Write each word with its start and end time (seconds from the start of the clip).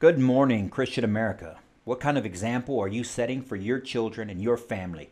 Good 0.00 0.18
morning, 0.18 0.70
Christian 0.70 1.04
America. 1.04 1.58
What 1.84 2.00
kind 2.00 2.16
of 2.16 2.24
example 2.24 2.80
are 2.80 2.88
you 2.88 3.04
setting 3.04 3.42
for 3.42 3.54
your 3.54 3.78
children 3.78 4.30
and 4.30 4.40
your 4.40 4.56
family? 4.56 5.10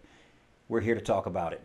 We're 0.67 0.81
here 0.81 0.95
to 0.95 1.01
talk 1.03 1.27
about 1.27 1.53
it. 1.53 1.63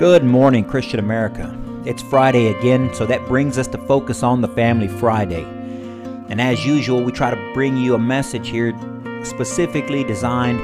Good 0.00 0.24
morning, 0.24 0.64
Christian 0.64 0.98
America. 0.98 1.56
It's 1.86 2.02
Friday 2.02 2.48
again, 2.48 2.92
so 2.92 3.06
that 3.06 3.24
brings 3.26 3.56
us 3.56 3.68
to 3.68 3.78
focus 3.78 4.24
on 4.24 4.40
the 4.40 4.48
Family 4.48 4.88
Friday. 4.88 5.44
And 6.28 6.40
as 6.40 6.66
usual, 6.66 7.04
we 7.04 7.12
try 7.12 7.30
to 7.30 7.52
bring 7.54 7.76
you 7.76 7.94
a 7.94 8.00
message 8.00 8.48
here 8.48 8.76
specifically 9.22 10.02
designed 10.02 10.58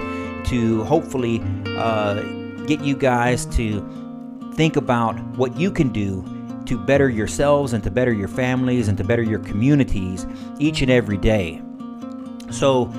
to 0.47 0.83
hopefully 0.83 1.41
uh, 1.77 2.40
get 2.67 2.81
you 2.81 2.97
guys 2.97 3.47
to 3.47 3.81
think 4.55 4.77
about 4.77 5.19
what 5.37 5.57
you 5.57 5.71
can 5.71 5.91
do 5.91 6.25
to 6.67 6.79
better 6.79 7.09
yourselves 7.09 7.73
and 7.73 7.83
to 7.83 7.91
better 7.91 8.13
your 8.13 8.29
families 8.29 8.89
and 8.89 8.97
to 8.99 9.05
better 9.05 9.23
your 9.23 9.41
communities 9.41 10.27
each 10.59 10.83
and 10.83 10.91
every 10.91 11.17
day. 11.17 11.61
So, 12.51 12.93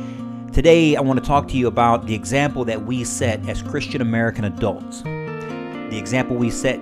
today 0.51 0.95
I 0.95 1.01
want 1.01 1.19
to 1.19 1.25
talk 1.25 1.47
to 1.49 1.57
you 1.57 1.67
about 1.67 2.05
the 2.05 2.15
example 2.15 2.65
that 2.65 2.85
we 2.85 3.03
set 3.03 3.47
as 3.47 3.61
Christian 3.61 4.01
American 4.01 4.45
adults, 4.45 5.03
the 5.03 5.97
example 5.97 6.35
we 6.35 6.49
set 6.49 6.79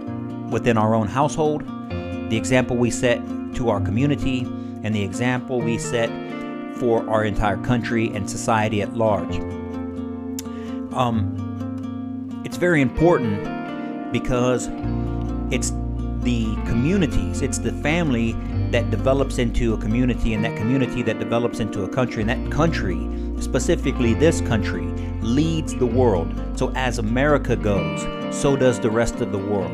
within 0.49 0.77
our 0.77 0.95
own 0.95 1.07
household, 1.07 1.63
the 2.29 2.37
example 2.37 2.77
we 2.77 2.89
set 2.89 3.21
to 3.55 3.69
our 3.69 3.81
community, 3.81 4.41
and 4.83 4.95
the 4.95 5.03
example 5.03 5.61
we 5.61 5.77
set 5.77 6.09
for 6.77 7.07
our 7.09 7.25
entire 7.25 7.57
country 7.57 8.07
and 8.15 8.29
society 8.29 8.81
at 8.81 8.95
large. 8.95 9.35
Um, 10.93 11.48
it's 12.49 12.57
very 12.57 12.81
important 12.81 14.11
because 14.11 14.69
it's 15.51 15.69
the 16.23 16.55
communities, 16.65 17.43
it's 17.43 17.59
the 17.59 17.71
family 17.73 18.31
that 18.71 18.89
develops 18.89 19.37
into 19.37 19.75
a 19.75 19.77
community, 19.77 20.33
and 20.33 20.43
that 20.43 20.57
community 20.57 21.03
that 21.03 21.19
develops 21.19 21.59
into 21.59 21.83
a 21.83 21.87
country, 21.87 22.23
and 22.23 22.29
that 22.31 22.51
country, 22.51 23.07
specifically 23.39 24.15
this 24.15 24.41
country, 24.41 24.87
leads 25.21 25.75
the 25.75 25.85
world. 25.85 26.33
So 26.55 26.73
as 26.73 26.97
America 26.97 27.55
goes, 27.55 28.01
so 28.35 28.55
does 28.55 28.79
the 28.79 28.89
rest 28.89 29.21
of 29.21 29.31
the 29.31 29.37
world. 29.37 29.71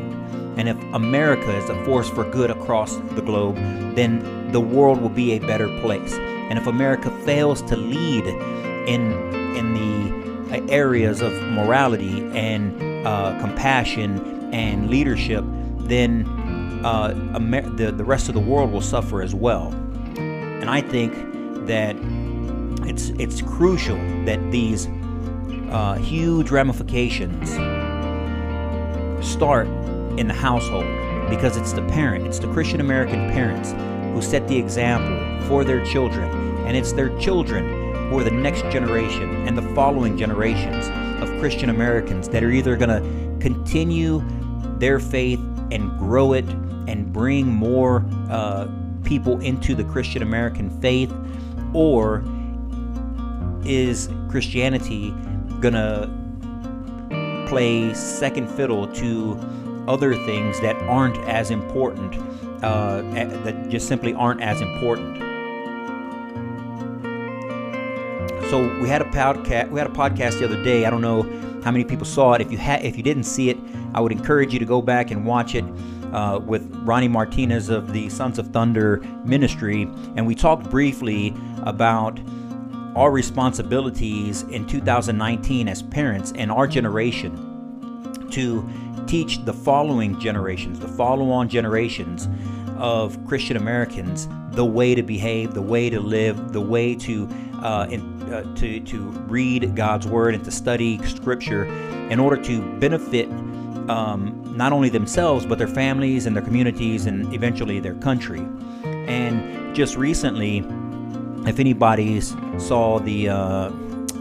And 0.58 0.68
if 0.68 0.76
America 0.92 1.56
is 1.56 1.70
a 1.70 1.84
force 1.86 2.10
for 2.10 2.30
good 2.30 2.50
across 2.50 2.94
the 3.14 3.22
globe, 3.22 3.56
then 3.96 4.52
the 4.52 4.60
world 4.60 5.00
will 5.00 5.08
be 5.08 5.32
a 5.32 5.38
better 5.38 5.68
place. 5.80 6.12
And 6.12 6.58
if 6.58 6.66
America 6.66 7.10
fails 7.24 7.62
to 7.62 7.74
lead 7.74 8.26
in 8.26 9.12
in 9.56 9.72
the 9.72 10.25
areas 10.68 11.20
of 11.20 11.32
morality 11.42 12.24
and 12.36 13.06
uh, 13.06 13.38
compassion 13.40 14.52
and 14.52 14.88
leadership, 14.88 15.44
then 15.78 16.26
uh, 16.84 17.32
Amer- 17.34 17.68
the 17.76 17.92
the 17.92 18.04
rest 18.04 18.28
of 18.28 18.34
the 18.34 18.40
world 18.40 18.72
will 18.72 18.80
suffer 18.80 19.22
as 19.22 19.34
well. 19.34 19.72
And 20.16 20.70
I 20.70 20.80
think 20.80 21.14
that 21.66 21.96
it's 22.88 23.10
it's 23.18 23.42
crucial 23.42 23.96
that 24.24 24.40
these 24.50 24.88
uh, 25.70 25.94
huge 25.94 26.50
ramifications 26.50 27.50
start 29.26 29.66
in 30.18 30.28
the 30.28 30.34
household 30.34 30.86
because 31.28 31.56
it's 31.56 31.72
the 31.72 31.82
parent, 31.88 32.26
it's 32.26 32.38
the 32.38 32.52
Christian 32.52 32.80
American 32.80 33.30
parents 33.32 33.72
who 34.14 34.22
set 34.22 34.46
the 34.46 34.56
example 34.56 35.48
for 35.48 35.64
their 35.64 35.84
children, 35.84 36.30
and 36.66 36.76
it's 36.76 36.92
their 36.92 37.16
children 37.18 37.75
who 38.08 38.18
are 38.18 38.24
the 38.24 38.30
next 38.30 38.62
generation 38.72 39.46
and 39.48 39.58
the 39.58 39.74
following 39.74 40.16
generations 40.16 40.88
of 41.22 41.28
Christian 41.40 41.70
Americans 41.70 42.28
that 42.28 42.44
are 42.44 42.50
either 42.50 42.76
going 42.76 42.90
to 42.90 43.38
continue 43.40 44.22
their 44.78 45.00
faith 45.00 45.40
and 45.70 45.90
grow 45.98 46.32
it 46.32 46.44
and 46.88 47.12
bring 47.12 47.46
more 47.46 48.04
uh, 48.30 48.68
people 49.02 49.40
into 49.40 49.74
the 49.74 49.84
Christian 49.84 50.22
American 50.22 50.70
faith, 50.80 51.12
or 51.72 52.22
is 53.64 54.08
Christianity 54.30 55.10
going 55.60 55.74
to 55.74 56.08
play 57.48 57.92
second 57.94 58.48
fiddle 58.48 58.86
to 58.94 59.38
other 59.88 60.14
things 60.26 60.60
that 60.60 60.76
aren't 60.82 61.16
as 61.28 61.50
important, 61.50 62.16
uh, 62.62 63.02
that 63.12 63.68
just 63.68 63.88
simply 63.88 64.14
aren't 64.14 64.40
as 64.42 64.60
important. 64.60 65.25
So 68.50 68.78
we 68.80 68.88
had 68.88 69.02
a 69.02 69.06
podcast. 69.06 69.70
We 69.70 69.78
had 69.80 69.88
a 69.88 69.92
podcast 69.92 70.38
the 70.38 70.44
other 70.44 70.62
day. 70.62 70.86
I 70.86 70.90
don't 70.90 71.00
know 71.00 71.22
how 71.64 71.72
many 71.72 71.84
people 71.84 72.06
saw 72.06 72.34
it. 72.34 72.40
If 72.40 72.52
you 72.52 72.58
had, 72.58 72.84
if 72.84 72.96
you 72.96 73.02
didn't 73.02 73.24
see 73.24 73.50
it, 73.50 73.58
I 73.92 74.00
would 74.00 74.12
encourage 74.12 74.52
you 74.52 74.58
to 74.60 74.64
go 74.64 74.80
back 74.80 75.10
and 75.10 75.26
watch 75.26 75.54
it 75.54 75.64
uh, 76.12 76.38
with 76.38 76.70
Ronnie 76.84 77.08
Martinez 77.08 77.68
of 77.68 77.92
the 77.92 78.08
Sons 78.08 78.38
of 78.38 78.48
Thunder 78.48 79.02
Ministry, 79.24 79.82
and 80.16 80.26
we 80.26 80.34
talked 80.34 80.70
briefly 80.70 81.34
about 81.64 82.18
our 82.94 83.10
responsibilities 83.10 84.42
in 84.44 84.66
2019 84.66 85.68
as 85.68 85.82
parents 85.82 86.32
and 86.36 86.50
our 86.50 86.66
generation 86.66 87.34
to 88.30 88.66
teach 89.06 89.44
the 89.44 89.52
following 89.52 90.18
generations, 90.18 90.80
the 90.80 90.88
follow 90.88 91.30
on 91.30 91.48
generations 91.48 92.28
of 92.78 93.24
Christian 93.26 93.56
Americans, 93.56 94.28
the 94.52 94.64
way 94.64 94.94
to 94.94 95.02
behave, 95.02 95.52
the 95.52 95.62
way 95.62 95.90
to 95.90 96.00
live, 96.00 96.52
the 96.52 96.60
way 96.60 96.94
to, 96.94 97.28
uh, 97.62 97.86
uh, 98.32 98.42
to, 98.56 98.80
to 98.80 98.98
read 99.28 99.74
God's 99.74 100.06
Word 100.06 100.34
and 100.34 100.44
to 100.44 100.50
study 100.50 101.04
Scripture 101.06 101.64
in 102.10 102.20
order 102.20 102.40
to 102.42 102.62
benefit 102.78 103.28
um, 103.88 104.42
not 104.56 104.72
only 104.72 104.88
themselves, 104.88 105.46
but 105.46 105.58
their 105.58 105.68
families 105.68 106.26
and 106.26 106.34
their 106.34 106.42
communities 106.42 107.06
and 107.06 107.32
eventually 107.34 107.80
their 107.80 107.94
country. 107.94 108.40
And 108.84 109.74
just 109.74 109.96
recently, 109.96 110.58
if 111.48 111.60
anybody 111.60 112.20
saw 112.20 112.98
the 112.98 113.28
uh, 113.28 113.70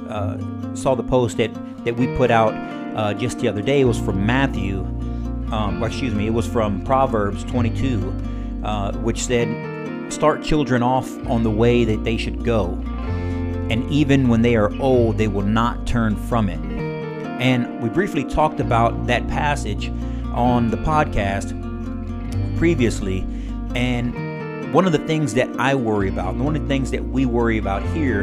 uh, 0.09 0.37
saw 0.75 0.95
the 0.95 1.03
post 1.03 1.37
that, 1.37 1.51
that 1.83 1.95
we 1.95 2.07
put 2.15 2.31
out 2.31 2.53
uh, 2.95 3.13
just 3.13 3.39
the 3.39 3.47
other 3.47 3.61
day. 3.61 3.81
It 3.81 3.85
was 3.85 3.99
from 3.99 4.25
Matthew, 4.25 4.81
um, 5.51 5.83
or 5.83 5.87
excuse 5.87 6.13
me, 6.13 6.27
it 6.27 6.33
was 6.33 6.47
from 6.47 6.83
Proverbs 6.83 7.43
22, 7.45 8.61
uh, 8.63 8.93
which 8.97 9.25
said, 9.25 10.13
Start 10.13 10.43
children 10.43 10.83
off 10.83 11.09
on 11.27 11.43
the 11.43 11.49
way 11.49 11.83
that 11.83 12.03
they 12.03 12.15
should 12.15 12.43
go, 12.43 12.79
and 13.69 13.89
even 13.91 14.27
when 14.27 14.41
they 14.41 14.55
are 14.55 14.73
old, 14.81 15.17
they 15.17 15.27
will 15.27 15.41
not 15.41 15.87
turn 15.87 16.15
from 16.15 16.49
it. 16.49 16.59
And 17.39 17.81
we 17.81 17.89
briefly 17.89 18.23
talked 18.23 18.59
about 18.59 19.07
that 19.07 19.27
passage 19.27 19.89
on 20.33 20.69
the 20.69 20.77
podcast 20.77 21.49
previously, 22.57 23.25
and 23.75 24.73
one 24.73 24.85
of 24.85 24.91
the 24.91 24.99
things 24.99 25.33
that 25.33 25.49
I 25.59 25.75
worry 25.75 26.09
about, 26.09 26.35
one 26.35 26.55
of 26.55 26.61
the 26.61 26.67
things 26.67 26.91
that 26.91 27.03
we 27.03 27.25
worry 27.25 27.57
about 27.57 27.81
here 27.93 28.21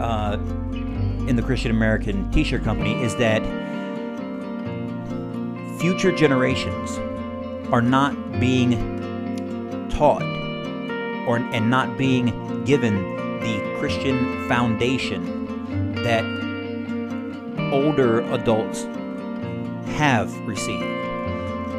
uh, 0.00 0.34
in 1.26 1.36
the 1.36 1.42
Christian 1.42 1.70
American 1.70 2.30
T 2.30 2.44
shirt 2.44 2.64
company, 2.64 3.02
is 3.02 3.16
that 3.16 3.42
future 5.78 6.12
generations 6.12 6.98
are 7.72 7.82
not 7.82 8.14
being 8.40 9.88
taught 9.90 10.22
or 11.26 11.36
and 11.36 11.70
not 11.70 11.96
being 11.96 12.64
given 12.64 13.19
the 13.40 13.76
Christian 13.78 14.48
foundation 14.48 15.94
that 15.96 16.24
older 17.72 18.20
adults 18.32 18.84
have 19.96 20.34
received. 20.46 20.82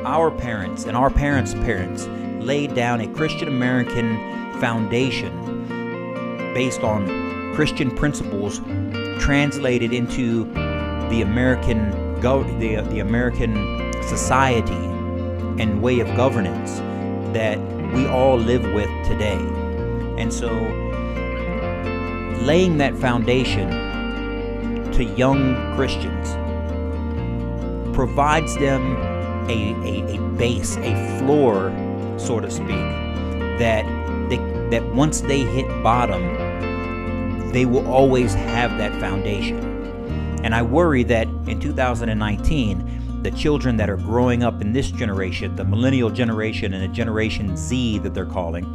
Our 0.05 0.31
parents 0.31 0.85
and 0.85 0.97
our 0.97 1.09
parents' 1.09 1.53
parents 1.53 2.07
laid 2.39 2.73
down 2.73 3.01
a 3.01 3.07
Christian 3.13 3.47
American 3.47 4.17
foundation 4.59 5.33
based 6.53 6.81
on 6.81 7.53
Christian 7.55 7.95
principles 7.95 8.59
translated 9.19 9.93
into 9.93 10.45
the 11.09 11.21
American 11.21 11.91
the, 12.21 12.85
the 12.89 12.99
American 12.99 13.53
society 14.03 14.73
and 15.61 15.81
way 15.81 15.99
of 15.99 16.07
governance 16.15 16.77
that 17.33 17.59
we 17.93 18.05
all 18.07 18.37
live 18.37 18.63
with 18.73 18.89
today. 19.07 19.39
And 20.17 20.31
so, 20.31 20.49
laying 22.45 22.77
that 22.77 22.97
foundation 22.97 23.69
to 24.91 25.03
young 25.03 25.75
Christians 25.75 26.29
provides 27.95 28.55
them 28.57 28.95
a, 29.49 29.73
a, 29.83 30.17
a 30.17 30.29
base, 30.37 30.77
a 30.77 31.19
floor, 31.19 31.71
so 32.17 32.39
to 32.39 32.49
speak, 32.49 32.67
that 33.59 33.85
they, 34.29 34.37
that 34.69 34.83
once 34.93 35.21
they 35.21 35.41
hit 35.41 35.67
bottom, 35.83 36.21
they 37.51 37.65
will 37.65 37.85
always 37.87 38.33
have 38.33 38.77
that 38.77 38.97
foundation. 38.99 39.59
And 40.43 40.55
I 40.55 40.61
worry 40.61 41.03
that 41.03 41.27
in 41.47 41.59
2019, 41.59 43.21
the 43.23 43.31
children 43.31 43.77
that 43.77 43.89
are 43.89 43.97
growing 43.97 44.43
up 44.43 44.61
in 44.61 44.73
this 44.73 44.89
generation, 44.89 45.55
the 45.55 45.63
millennial 45.63 46.09
generation 46.09 46.73
and 46.73 46.83
the 46.83 46.87
Generation 46.87 47.55
Z 47.55 47.99
that 47.99 48.13
they're 48.13 48.25
calling, 48.25 48.65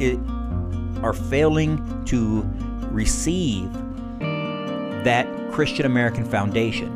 it, 0.00 0.18
are 1.02 1.12
failing 1.12 2.04
to 2.06 2.42
receive 2.90 3.72
that 5.04 5.26
Christian 5.52 5.86
American 5.86 6.24
foundation. 6.24 6.94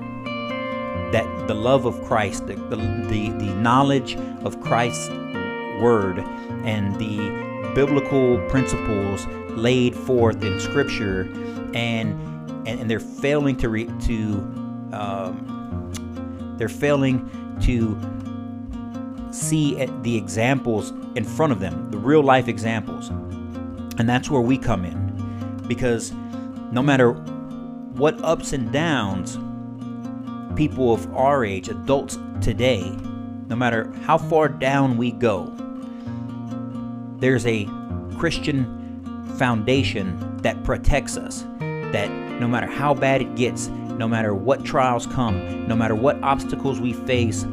that 1.12 1.26
the 1.48 1.54
love 1.54 1.86
of 1.86 2.02
Christ, 2.04 2.46
the, 2.46 2.54
the, 2.54 2.76
the, 2.76 3.30
the 3.30 3.54
knowledge 3.56 4.16
of 4.44 4.60
Christ's 4.60 5.08
word, 5.80 6.18
and 6.64 6.94
the 6.96 7.72
biblical 7.74 8.38
principles 8.48 9.26
laid 9.50 9.94
forth 9.94 10.42
in 10.44 10.60
Scripture, 10.60 11.22
and 11.74 12.20
and, 12.66 12.80
and 12.80 12.90
they're 12.90 13.00
failing 13.00 13.56
to 13.56 13.68
re, 13.68 13.86
to 14.02 14.34
um, 14.92 16.54
they're 16.58 16.68
failing 16.68 17.28
to 17.62 17.98
see 19.32 19.74
the 20.02 20.16
examples 20.16 20.92
in 21.14 21.24
front 21.24 21.52
of 21.52 21.60
them, 21.60 21.90
the 21.90 21.98
real 21.98 22.22
life 22.22 22.48
examples, 22.48 23.10
and 24.00 24.08
that's 24.08 24.30
where 24.30 24.40
we 24.40 24.56
come 24.56 24.86
in, 24.86 25.62
because 25.68 26.12
no 26.72 26.82
matter 26.82 27.12
what 27.12 28.18
ups 28.24 28.54
and 28.54 28.72
downs 28.72 29.38
people 30.56 30.94
of 30.94 31.14
our 31.14 31.44
age, 31.44 31.68
adults 31.68 32.18
today, 32.40 32.90
no 33.48 33.56
matter 33.56 33.92
how 34.04 34.16
far 34.16 34.48
down 34.48 34.96
we 34.96 35.10
go, 35.10 35.54
there's 37.18 37.44
a 37.44 37.68
Christian 38.16 38.64
foundation 39.36 40.38
that 40.38 40.64
protects 40.64 41.18
us. 41.18 41.42
That 41.58 42.08
no 42.40 42.48
matter 42.48 42.68
how 42.68 42.94
bad 42.94 43.20
it 43.20 43.36
gets, 43.36 43.68
no 43.68 44.08
matter 44.08 44.34
what 44.34 44.64
trials 44.64 45.06
come, 45.08 45.68
no 45.68 45.76
matter 45.76 45.94
what 45.94 46.18
obstacles 46.22 46.80
we 46.80 46.94
face, 46.94 47.44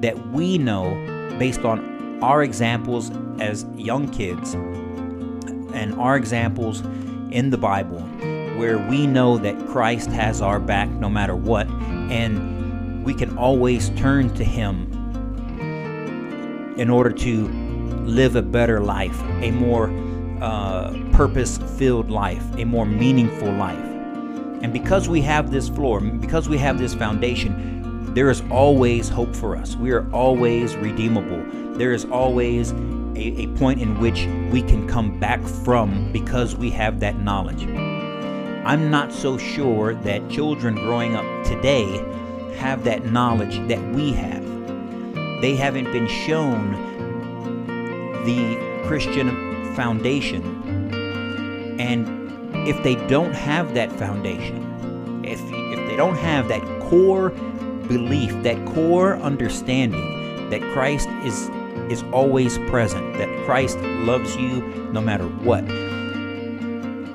that 0.00 0.18
we 0.32 0.58
know 0.58 0.90
based 1.38 1.60
on 1.60 2.18
our 2.24 2.42
examples 2.42 3.12
as 3.38 3.66
young 3.76 4.08
kids 4.08 4.56
and 5.76 5.94
our 5.94 6.16
examples 6.16 6.80
in 7.30 7.50
the 7.50 7.58
Bible 7.58 8.00
where 8.56 8.78
we 8.78 9.06
know 9.06 9.36
that 9.38 9.68
Christ 9.68 10.08
has 10.10 10.40
our 10.40 10.58
back 10.58 10.88
no 10.88 11.10
matter 11.10 11.36
what, 11.36 11.68
and 12.10 13.04
we 13.04 13.12
can 13.12 13.36
always 13.36 13.90
turn 13.90 14.32
to 14.34 14.44
Him 14.44 14.92
in 16.78 16.88
order 16.90 17.10
to 17.10 17.48
live 18.06 18.36
a 18.36 18.42
better 18.42 18.80
life, 18.80 19.20
a 19.42 19.50
more 19.50 19.90
uh, 20.40 20.92
purpose 21.12 21.58
filled 21.76 22.10
life, 22.10 22.44
a 22.56 22.64
more 22.64 22.86
meaningful 22.86 23.52
life. 23.52 23.78
And 24.62 24.72
because 24.72 25.08
we 25.08 25.20
have 25.22 25.50
this 25.50 25.68
floor, 25.68 26.00
because 26.00 26.48
we 26.48 26.56
have 26.58 26.78
this 26.78 26.94
foundation, 26.94 28.14
there 28.14 28.30
is 28.30 28.42
always 28.50 29.10
hope 29.10 29.36
for 29.36 29.56
us. 29.56 29.76
We 29.76 29.90
are 29.90 30.10
always 30.12 30.74
redeemable. 30.76 31.44
There 31.76 31.92
is 31.92 32.06
always 32.06 32.72
a, 33.16 33.42
a 33.42 33.46
point 33.58 33.80
in 33.80 33.98
which 33.98 34.26
we 34.52 34.62
can 34.62 34.86
come 34.86 35.18
back 35.18 35.40
from 35.42 36.12
because 36.12 36.54
we 36.54 36.70
have 36.70 37.00
that 37.00 37.18
knowledge. 37.18 37.64
I'm 38.66 38.90
not 38.90 39.12
so 39.12 39.38
sure 39.38 39.94
that 39.94 40.28
children 40.28 40.74
growing 40.74 41.14
up 41.14 41.46
today 41.46 42.04
have 42.56 42.84
that 42.84 43.06
knowledge 43.06 43.56
that 43.68 43.82
we 43.94 44.12
have. 44.12 44.44
They 45.40 45.54
haven't 45.56 45.92
been 45.92 46.08
shown 46.08 46.72
the 48.24 48.82
Christian 48.86 49.74
foundation. 49.74 50.42
And 51.78 52.66
if 52.66 52.82
they 52.82 52.96
don't 53.06 53.34
have 53.34 53.74
that 53.74 53.92
foundation, 53.92 55.24
if, 55.24 55.40
if 55.40 55.88
they 55.88 55.96
don't 55.96 56.16
have 56.16 56.48
that 56.48 56.62
core 56.80 57.30
belief, 57.86 58.32
that 58.42 58.66
core 58.74 59.16
understanding 59.16 60.50
that 60.50 60.60
Christ 60.72 61.08
is 61.24 61.50
is 61.90 62.02
always 62.12 62.58
present, 62.70 63.16
that 63.18 63.28
Christ 63.44 63.78
loves 63.80 64.36
you 64.36 64.60
no 64.92 65.00
matter 65.00 65.24
what. 65.24 65.64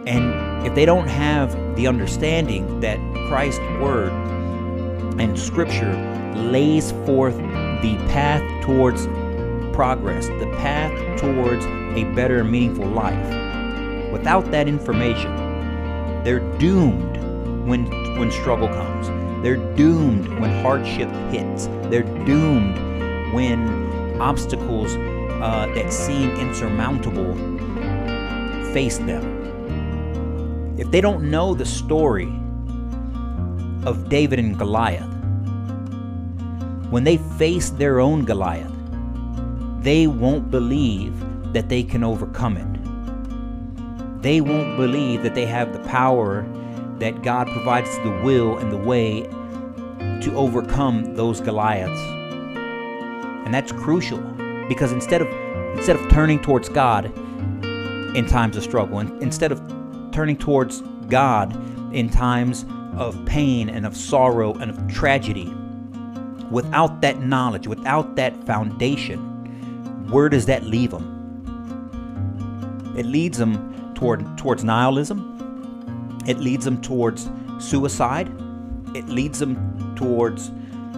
And 0.07 0.65
if 0.65 0.75
they 0.75 0.85
don't 0.85 1.07
have 1.07 1.55
the 1.75 1.87
understanding 1.87 2.79
that 2.81 2.99
Christ's 3.27 3.59
word 3.79 4.11
and 5.19 5.37
scripture 5.37 5.93
lays 6.35 6.91
forth 7.05 7.35
the 7.37 7.97
path 8.09 8.41
towards 8.63 9.07
progress, 9.75 10.27
the 10.27 10.51
path 10.57 10.91
towards 11.19 11.65
a 11.65 12.03
better, 12.15 12.43
meaningful 12.43 12.87
life, 12.87 14.11
without 14.11 14.49
that 14.51 14.67
information, 14.67 15.33
they're 16.23 16.39
doomed 16.57 17.17
when 17.67 17.85
when 18.17 18.31
struggle 18.31 18.67
comes. 18.67 19.07
They're 19.43 19.57
doomed 19.75 20.27
when 20.39 20.61
hardship 20.61 21.09
hits. 21.31 21.67
They're 21.89 22.03
doomed 22.25 22.77
when 23.33 24.00
obstacles 24.21 24.95
uh, 24.95 25.69
that 25.75 25.91
seem 25.91 26.29
insurmountable 26.31 27.33
face 28.73 28.99
them 28.99 29.41
if 30.81 30.89
they 30.89 30.99
don't 30.99 31.29
know 31.29 31.53
the 31.53 31.65
story 31.65 32.33
of 33.85 34.09
David 34.09 34.39
and 34.39 34.57
Goliath, 34.57 35.13
when 36.89 37.03
they 37.03 37.17
face 37.17 37.69
their 37.69 37.99
own 37.99 38.25
Goliath, 38.25 38.73
they 39.83 40.07
won't 40.07 40.49
believe 40.49 41.13
that 41.53 41.69
they 41.69 41.83
can 41.83 42.03
overcome 42.03 42.57
it. 42.57 44.21
They 44.23 44.41
won't 44.41 44.75
believe 44.75 45.21
that 45.21 45.35
they 45.35 45.45
have 45.45 45.71
the 45.71 45.87
power 45.87 46.47
that 46.97 47.21
God 47.21 47.47
provides 47.49 47.95
the 47.97 48.19
will 48.23 48.57
and 48.57 48.71
the 48.71 48.77
way 48.77 49.21
to 50.21 50.33
overcome 50.35 51.15
those 51.15 51.41
Goliaths. 51.41 52.20
And 53.45 53.53
that's 53.53 53.71
crucial 53.71 54.19
because 54.67 54.91
instead 54.91 55.21
of 55.21 55.27
instead 55.77 55.95
of 55.95 56.09
turning 56.09 56.39
towards 56.41 56.69
God 56.69 57.05
in 58.15 58.25
times 58.27 58.57
of 58.57 58.63
struggle, 58.63 58.99
and 58.99 59.21
instead 59.21 59.51
of 59.51 59.61
turning 60.11 60.37
towards 60.37 60.81
God 61.07 61.55
in 61.93 62.09
times 62.09 62.65
of 62.95 63.23
pain 63.25 63.69
and 63.69 63.85
of 63.85 63.95
sorrow 63.95 64.53
and 64.55 64.71
of 64.71 64.87
tragedy. 64.87 65.53
Without 66.49 67.01
that 67.01 67.21
knowledge, 67.21 67.67
without 67.67 68.15
that 68.17 68.35
foundation, 68.45 69.19
where 70.09 70.27
does 70.27 70.45
that 70.47 70.63
leave 70.63 70.91
them? 70.91 71.19
It 72.97 73.05
leads 73.05 73.37
them 73.37 73.93
toward 73.95 74.37
towards 74.37 74.63
nihilism. 74.63 76.19
It 76.27 76.39
leads 76.39 76.65
them 76.65 76.81
towards 76.81 77.29
suicide. 77.59 78.29
It 78.93 79.07
leads 79.07 79.39
them 79.39 79.95
towards 79.95 80.49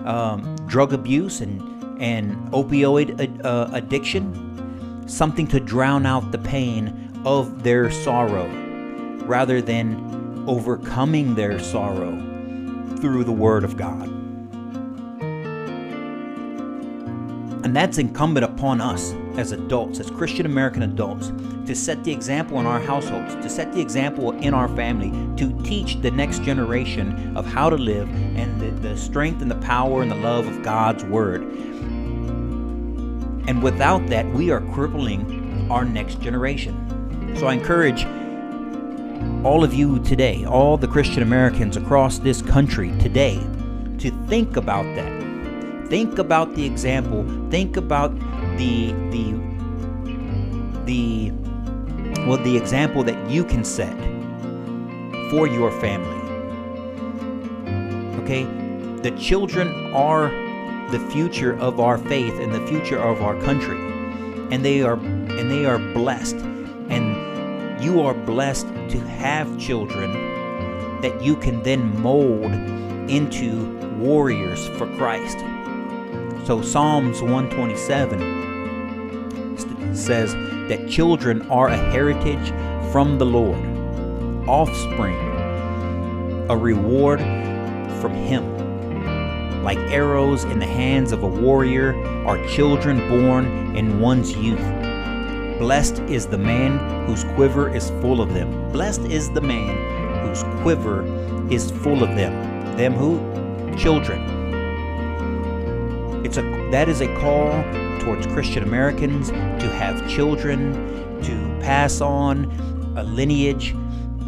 um, 0.05 0.55
drug 0.67 0.93
abuse 0.93 1.41
and 1.41 1.72
and 2.03 2.35
opioid 2.51 3.45
uh, 3.45 3.69
addiction, 3.71 5.07
something 5.07 5.47
to 5.47 5.57
drown 5.57 6.05
out 6.05 6.33
the 6.33 6.37
pain 6.37 7.09
of 7.25 7.63
their 7.63 7.89
sorrow 7.89 8.45
rather 9.23 9.61
than 9.61 10.43
overcoming 10.45 11.33
their 11.33 11.57
sorrow 11.59 12.11
through 12.97 13.23
the 13.23 13.31
Word 13.31 13.63
of 13.63 13.77
God. 13.77 14.09
And 17.63 17.73
that's 17.73 17.97
incumbent 17.97 18.43
upon 18.43 18.81
us 18.81 19.13
as 19.37 19.53
adults, 19.53 20.01
as 20.01 20.11
Christian 20.11 20.45
American 20.45 20.83
adults, 20.83 21.31
to 21.65 21.73
set 21.73 22.03
the 22.03 22.11
example 22.11 22.59
in 22.59 22.65
our 22.65 22.81
households, 22.81 23.33
to 23.35 23.49
set 23.49 23.71
the 23.71 23.79
example 23.79 24.33
in 24.33 24.53
our 24.53 24.67
family, 24.75 25.09
to 25.37 25.57
teach 25.63 26.01
the 26.01 26.11
next 26.11 26.43
generation 26.43 27.37
of 27.37 27.45
how 27.45 27.69
to 27.69 27.77
live 27.77 28.09
and 28.35 28.59
the, 28.59 28.71
the 28.87 28.97
strength 28.97 29.41
and 29.41 29.49
the 29.49 29.55
power 29.55 30.01
and 30.01 30.11
the 30.11 30.15
love 30.15 30.45
of 30.45 30.61
God's 30.63 31.05
Word. 31.05 31.43
And 33.47 33.61
without 33.61 34.07
that, 34.07 34.25
we 34.33 34.51
are 34.51 34.61
crippling 34.73 35.67
our 35.69 35.85
next 35.85 36.21
generation. 36.21 37.35
So 37.37 37.47
I 37.47 37.53
encourage 37.53 38.05
all 39.43 39.63
of 39.63 39.73
you 39.73 39.99
today, 39.99 40.45
all 40.45 40.77
the 40.77 40.87
Christian 40.87 41.21
Americans 41.21 41.75
across 41.75 42.19
this 42.19 42.41
country 42.41 42.91
today, 42.99 43.39
to 43.99 44.11
think 44.27 44.55
about 44.55 44.83
that. 44.95 45.87
Think 45.89 46.17
about 46.17 46.55
the 46.55 46.65
example. 46.65 47.25
Think 47.49 47.77
about 47.77 48.17
the 48.57 48.93
the 49.11 49.33
the 50.85 51.31
well 52.25 52.37
the 52.37 52.55
example 52.55 53.03
that 53.03 53.29
you 53.29 53.43
can 53.43 53.63
set 53.63 53.95
for 55.29 55.47
your 55.47 55.71
family. 55.79 56.19
Okay? 58.23 58.43
The 59.01 59.11
children 59.17 59.93
are 59.93 60.29
the 60.91 60.99
future 61.11 61.57
of 61.59 61.79
our 61.79 61.97
faith 61.97 62.39
and 62.39 62.53
the 62.53 62.65
future 62.67 62.99
of 62.99 63.21
our 63.21 63.39
country. 63.41 63.79
And 64.51 64.63
they 64.63 64.81
are 64.81 64.95
and 64.95 65.49
they 65.49 65.65
are 65.65 65.79
blessed 65.79 66.35
and 66.35 67.83
you 67.83 68.01
are 68.01 68.13
blessed 68.13 68.67
to 68.89 68.99
have 68.99 69.57
children 69.57 70.11
that 71.01 71.21
you 71.21 71.35
can 71.35 71.61
then 71.63 72.01
mold 72.01 72.53
into 73.09 73.77
warriors 73.97 74.67
for 74.77 74.87
Christ. 74.95 75.39
So 76.45 76.61
Psalms 76.61 77.21
127 77.21 78.43
says 79.95 80.33
that 80.69 80.87
children 80.89 81.41
are 81.49 81.67
a 81.67 81.77
heritage 81.77 82.53
from 82.91 83.17
the 83.17 83.25
Lord, 83.25 83.59
offspring, 84.47 85.17
a 86.49 86.55
reward 86.55 87.19
from 87.99 88.13
Him. 88.13 88.52
Like 89.63 89.77
arrows 89.77 90.43
in 90.43 90.59
the 90.59 90.65
hands 90.65 91.13
of 91.13 91.23
a 91.23 91.27
warrior 91.27 91.95
are 92.27 92.45
children 92.47 92.99
born 93.07 93.77
in 93.77 94.01
one's 94.01 94.35
youth. 94.35 94.59
Blessed 95.57 95.99
is 96.01 96.27
the 96.27 96.37
man 96.37 97.07
whose 97.07 97.23
quiver 97.35 97.73
is 97.73 97.89
full 98.01 98.19
of 98.19 98.33
them. 98.33 98.71
Blessed 98.73 99.05
is 99.05 99.31
the 99.31 99.39
man 99.39 100.27
whose 100.27 100.43
quiver 100.61 101.05
is 101.49 101.71
full 101.71 102.03
of 102.03 102.15
them. 102.17 102.33
Them 102.75 102.93
who? 102.93 103.17
Children. 103.77 104.21
It's 106.25 106.35
a 106.37 106.41
that 106.71 106.89
is 106.89 106.99
a 106.99 107.07
call 107.15 107.49
towards 108.01 108.27
Christian 108.27 108.63
Americans 108.63 109.29
to 109.29 109.69
have 109.77 110.09
children, 110.09 110.73
to 111.23 111.57
pass 111.61 112.01
on 112.01 112.45
a 112.97 113.03
lineage 113.03 113.73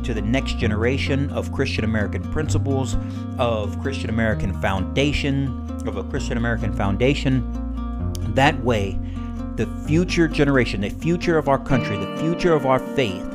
to 0.06 0.14
the 0.14 0.22
next 0.22 0.58
generation 0.58 1.30
of 1.32 1.52
Christian 1.52 1.84
American 1.84 2.24
principles, 2.32 2.96
of 3.38 3.80
Christian 3.82 4.10
American 4.10 4.54
foundation, 4.62 5.48
of 5.88 5.98
a 5.98 6.04
Christian 6.04 6.38
American 6.38 6.74
foundation. 6.74 7.44
That 8.34 8.64
way, 8.64 8.98
the 9.56 9.68
future 9.88 10.28
generation, 10.28 10.82
the 10.82 10.90
future 10.90 11.38
of 11.38 11.50
our 11.50 11.58
country, 11.58 11.98
the 11.98 12.18
future 12.18 12.54
of 12.54 12.66
our 12.66 12.80
faith 12.80 13.26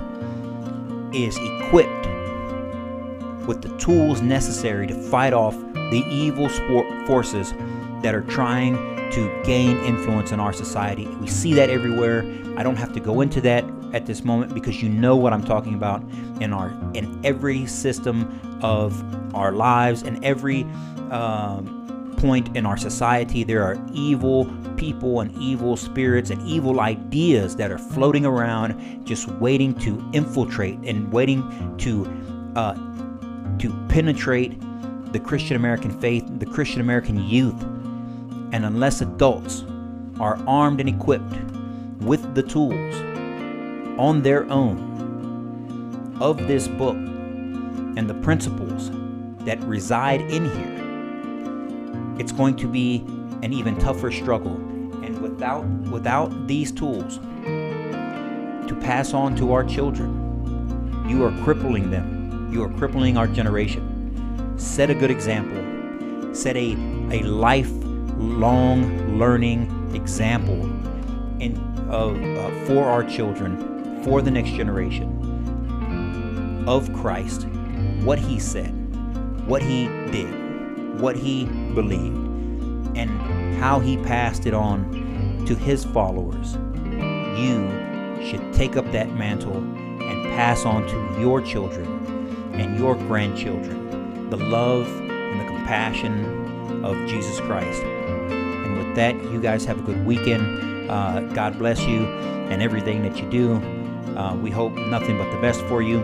is 1.12 1.36
equipped 1.36 2.06
with 3.46 3.62
the 3.62 3.76
tools 3.78 4.22
necessary 4.22 4.86
to 4.86 4.94
fight 4.94 5.32
off 5.32 5.56
the 5.74 6.04
evil 6.08 6.48
forces 7.06 7.52
that 8.02 8.14
are 8.14 8.22
trying 8.22 8.76
to 9.10 9.42
gain 9.44 9.76
influence 9.78 10.30
in 10.30 10.38
our 10.38 10.52
society. 10.52 11.08
We 11.20 11.26
see 11.26 11.52
that 11.54 11.68
everywhere. 11.68 12.22
I 12.56 12.62
don't 12.62 12.76
have 12.76 12.92
to 12.92 13.00
go 13.00 13.22
into 13.22 13.40
that 13.40 13.64
at 13.92 14.06
this 14.06 14.24
moment 14.24 14.54
because 14.54 14.82
you 14.82 14.88
know 14.88 15.16
what 15.16 15.32
I'm 15.32 15.44
talking 15.44 15.74
about 15.74 16.02
in 16.40 16.52
our 16.52 16.68
in 16.94 17.20
every 17.24 17.66
system 17.66 18.40
of 18.62 19.02
our 19.34 19.52
lives 19.52 20.02
and 20.02 20.24
every 20.24 20.62
um, 21.10 22.14
point 22.18 22.54
in 22.56 22.66
our 22.66 22.76
society. 22.76 23.44
There 23.44 23.62
are 23.62 23.78
evil 23.92 24.46
people 24.76 25.20
and 25.20 25.32
evil 25.40 25.76
spirits 25.76 26.30
and 26.30 26.46
evil 26.46 26.80
ideas 26.80 27.56
that 27.56 27.70
are 27.70 27.78
floating 27.78 28.24
around, 28.26 29.06
just 29.06 29.28
waiting 29.28 29.74
to 29.80 30.02
infiltrate 30.12 30.78
and 30.84 31.12
waiting 31.12 31.42
to 31.78 32.06
uh, 32.56 32.74
to 33.58 33.86
penetrate 33.88 34.58
the 35.12 35.18
Christian 35.18 35.56
American 35.56 35.98
faith, 36.00 36.24
the 36.38 36.46
Christian 36.46 36.80
American 36.80 37.22
youth. 37.22 37.60
And 38.52 38.64
unless 38.64 39.00
adults 39.00 39.64
are 40.18 40.38
armed 40.46 40.80
and 40.80 40.88
equipped 40.88 41.34
with 42.00 42.34
the 42.34 42.42
tools 42.42 43.09
on 44.00 44.22
their 44.22 44.50
own 44.50 46.16
of 46.22 46.38
this 46.48 46.66
book 46.66 46.96
and 46.96 48.08
the 48.08 48.14
principles 48.14 48.90
that 49.44 49.62
reside 49.64 50.22
in 50.22 50.46
here, 50.46 52.18
it's 52.18 52.32
going 52.32 52.56
to 52.56 52.66
be 52.66 53.04
an 53.42 53.52
even 53.52 53.78
tougher 53.78 54.10
struggle. 54.10 54.54
And 55.04 55.20
without 55.20 55.66
without 55.92 56.46
these 56.46 56.72
tools 56.72 57.18
to 57.18 58.78
pass 58.80 59.12
on 59.12 59.36
to 59.36 59.52
our 59.52 59.64
children, 59.64 61.04
you 61.06 61.22
are 61.22 61.44
crippling 61.44 61.90
them. 61.90 62.48
You 62.50 62.64
are 62.64 62.70
crippling 62.70 63.18
our 63.18 63.26
generation. 63.26 64.54
Set 64.58 64.88
a 64.88 64.94
good 64.94 65.10
example. 65.10 66.34
Set 66.34 66.56
a, 66.56 66.72
a 67.10 67.22
lifelong 67.24 69.18
learning 69.18 69.92
example 69.94 70.62
in, 71.38 71.58
of, 71.90 72.16
uh, 72.16 72.66
for 72.66 72.84
our 72.84 73.04
children 73.04 73.70
for 74.02 74.22
the 74.22 74.30
next 74.30 74.50
generation 74.50 75.08
of 76.66 76.92
Christ, 76.94 77.46
what 78.02 78.18
he 78.18 78.38
said, 78.38 78.70
what 79.46 79.62
he 79.62 79.86
did, 80.10 81.00
what 81.00 81.16
he 81.16 81.44
believed, 81.74 82.16
and 82.96 83.10
how 83.56 83.80
he 83.80 83.96
passed 83.98 84.46
it 84.46 84.54
on 84.54 85.44
to 85.46 85.54
his 85.54 85.84
followers. 85.84 86.54
You 87.38 87.68
should 88.26 88.52
take 88.52 88.76
up 88.76 88.90
that 88.92 89.14
mantle 89.14 89.56
and 89.56 90.24
pass 90.34 90.64
on 90.64 90.86
to 90.86 91.20
your 91.20 91.40
children 91.40 91.86
and 92.54 92.78
your 92.78 92.94
grandchildren 92.94 93.80
the 94.30 94.36
love 94.36 94.86
and 94.86 95.40
the 95.40 95.44
compassion 95.44 96.84
of 96.84 96.96
Jesus 97.08 97.40
Christ. 97.40 97.82
And 97.82 98.78
with 98.78 98.94
that, 98.94 99.16
you 99.24 99.40
guys 99.40 99.64
have 99.64 99.80
a 99.80 99.82
good 99.82 100.06
weekend. 100.06 100.88
Uh, 100.88 101.20
God 101.34 101.58
bless 101.58 101.80
you 101.80 102.06
and 102.06 102.62
everything 102.62 103.02
that 103.02 103.16
you 103.20 103.28
do. 103.28 103.60
Uh, 104.20 104.36
we 104.36 104.50
hope 104.50 104.74
nothing 104.74 105.16
but 105.16 105.30
the 105.32 105.40
best 105.40 105.62
for 105.62 105.80
you. 105.80 106.00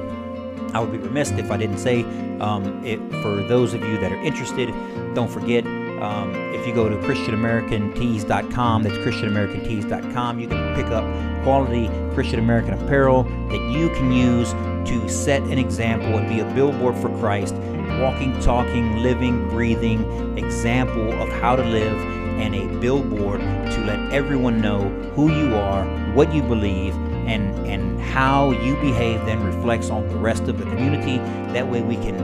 I 0.72 0.80
would 0.80 0.90
be 0.90 0.96
remiss 0.96 1.32
if 1.32 1.50
I 1.50 1.58
didn't 1.58 1.76
say 1.76 2.02
um, 2.40 2.82
it, 2.82 2.98
for 3.20 3.42
those 3.42 3.74
of 3.74 3.82
you 3.82 3.98
that 3.98 4.10
are 4.10 4.22
interested, 4.22 4.72
don't 5.14 5.30
forget 5.30 5.66
um, 6.00 6.34
if 6.54 6.66
you 6.66 6.74
go 6.74 6.88
to 6.88 6.96
ChristianAmericanTees.com, 6.96 8.82
that's 8.84 8.96
ChristianAmericanTees.com, 8.96 10.40
you 10.40 10.48
can 10.48 10.74
pick 10.74 10.86
up 10.86 11.04
quality 11.44 11.90
Christian 12.14 12.38
American 12.38 12.72
apparel 12.72 13.24
that 13.24 13.70
you 13.70 13.90
can 13.90 14.10
use 14.10 14.52
to 14.90 15.08
set 15.10 15.42
an 15.42 15.58
example 15.58 16.16
and 16.16 16.26
be 16.26 16.40
a 16.40 16.54
billboard 16.54 16.96
for 16.96 17.10
Christ, 17.18 17.54
walking, 18.00 18.40
talking, 18.40 18.96
living, 18.96 19.46
breathing 19.50 20.38
example 20.38 21.12
of 21.20 21.28
how 21.40 21.54
to 21.54 21.62
live, 21.62 21.98
and 22.40 22.54
a 22.54 22.66
billboard 22.80 23.40
to 23.40 23.84
let 23.84 24.10
everyone 24.10 24.62
know 24.62 24.88
who 25.14 25.30
you 25.30 25.54
are, 25.54 25.84
what 26.14 26.32
you 26.32 26.42
believe, 26.42 26.94
and 27.26 27.66
and 27.66 28.00
how 28.00 28.50
you 28.50 28.74
behave 28.76 29.24
then 29.26 29.42
reflects 29.42 29.90
on 29.90 30.08
the 30.08 30.16
rest 30.16 30.44
of 30.44 30.58
the 30.58 30.64
community. 30.64 31.18
That 31.52 31.68
way 31.68 31.82
we 31.82 31.96
can 31.96 32.16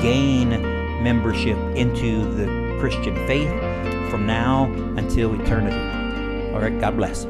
gain 0.00 0.50
membership 1.02 1.58
into 1.76 2.24
the 2.34 2.46
christian 2.80 3.14
faith 3.26 3.50
from 4.10 4.26
now 4.26 4.64
until 4.96 5.38
eternity. 5.40 6.52
All 6.54 6.60
right 6.60 6.80
god 6.80 6.96
bless 6.96 7.26